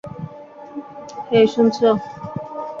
হেই, 1.29 1.45
শুনছো? 1.47 1.89